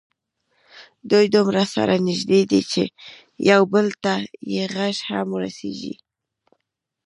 دوی 1.09 1.25
دومره 1.35 1.63
سره 1.75 1.95
نږدې 2.07 2.41
دي 2.51 2.61
چې 2.71 2.83
یو 3.51 3.61
بل 3.73 3.87
ته 4.03 4.13
یې 4.53 4.63
غږ 4.75 4.95
هم 5.09 5.27
رسېږي. 5.43 5.93